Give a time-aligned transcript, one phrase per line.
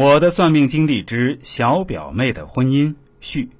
[0.00, 3.50] 我的算命经历之小表妹的婚姻续。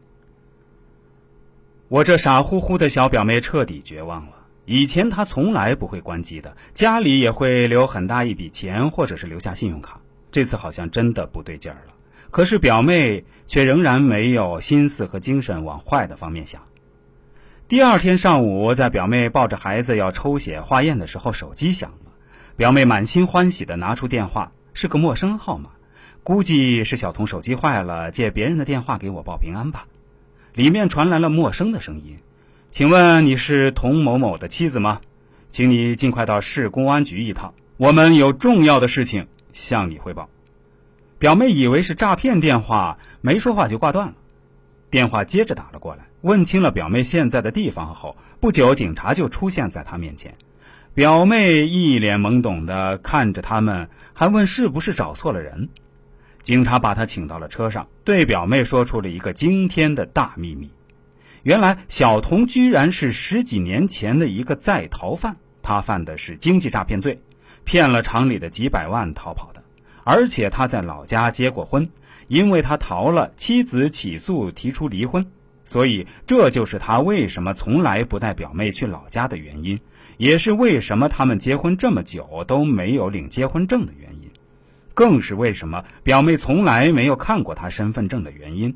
[1.89, 4.35] 我这傻乎乎的小表妹彻底绝望了。
[4.65, 10.01] 以前她从来不会关机的，家里也会留很大一笔钱，或者是留下信用卡。
[10.31, 11.95] 这次好像真的不对劲儿了。
[12.31, 16.63] 可是表妹却仍然没有心思和精神往坏的方面想。
[17.67, 22.13] 第二天上午，在表妹抱着孩子要抽血化验的时候，手机响了。
[22.55, 25.71] 表妹满心欢喜的拿出电话，是个陌生号码，
[26.23, 29.87] 估计是小童手机坏了，借别人的电话给我报平安吧。
[30.55, 32.19] 里面传来了陌生的声音
[32.71, 35.01] ：“请问你是童某某的妻子吗？
[35.51, 40.29] 请你尽快到市公安局一趟，我们有重要的事情向你汇报。”
[41.19, 44.15] 表妹以为是诈骗电话，没说话就挂断了。
[44.91, 50.35] 电话接着打了过来，问清了表妹现在的地方后，不久警察就出现在她面前。
[50.95, 55.69] 表妹一脸懵懂的看着他们，还问是不是找错了人。
[56.49, 60.71] 警察把他请到了车上，对表妹说出了一个惊天的大秘密：
[61.43, 67.21] 原来小童居然是十几年前的一个在逃犯，他犯的是经济诈骗罪，
[67.65, 69.63] 骗了厂里的几百万逃跑的。
[70.05, 71.91] 而且他在老家结过婚，
[72.29, 75.27] 因为他逃了，妻子起诉提出离婚。
[75.67, 79.79] 所以，这就是他为什么从来不带表妹去老家的原因，
[80.17, 84.18] 也是为什么他们结婚这么久都没有领结婚证的原因，
[84.99, 88.75] 更是为什么表妹从来没有看过他身份证的原因。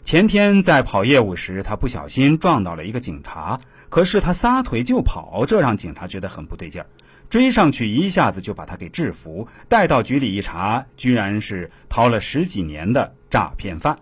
[0.00, 6.86] 前天在跑业务时，他不小心撞到了一个警察，可是他撒腿就跑，这让警察觉得很不对劲儿，
[7.28, 13.98] 追上去一下子就把他给制服，带到局里一查，居然是逃了十几年的诈骗犯。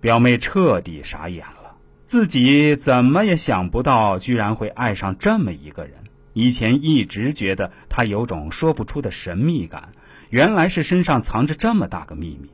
[0.00, 6.05] 表妹彻底傻眼了，自己怎么也想不到，居然会爱上这么一个人。
[6.36, 9.94] 以前一直觉得他有种说不出的神秘感，
[10.28, 12.50] 原来是身上藏着这么大个秘密。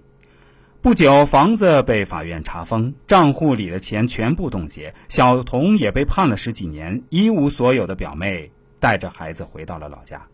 [0.81, 7.03] 不久，房子被法院查封，账户里的钱全部冻结，小童也被判了十几年。
[7.09, 10.29] 一无所有的表妹带着孩子回到了老家。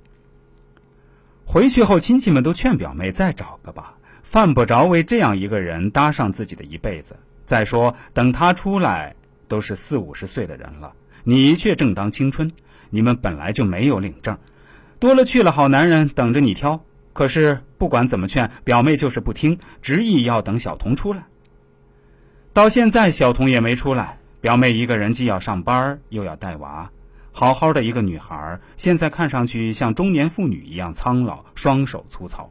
[1.46, 3.94] 回去后，亲戚们都劝表妹再找个吧。
[4.22, 7.16] 犯不着为这样一个人搭上自己的一辈子。
[7.46, 9.16] 再说，等他出来，
[9.48, 10.92] 都是四五十岁的人了，
[11.24, 12.52] 你却正当青春。
[12.90, 14.38] 你们本来就没有领证，
[14.98, 16.84] 多了去了好男人等着你挑。
[17.12, 21.26] 可是不管怎么劝，表妹就是不听，执意要等小童出来。
[22.52, 24.18] 到现在，小童也没出来。
[24.40, 26.90] 表妹一个人既要上班，又要带娃，
[27.32, 32.50] 好好的一个女孩，现在看上去像中年妇女一样苍老，双手粗糙。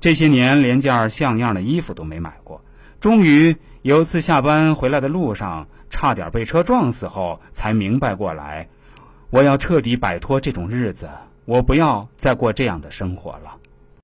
[0.00, 2.62] 这些年连件像样的衣服都没买过，
[3.00, 8.68] 终于有次下班回来的路上，差点被车撞死后，才明白过来，
[9.34, 11.08] 我要彻底摆脱这种日子，
[11.44, 13.56] 我不要再过这样的生活了。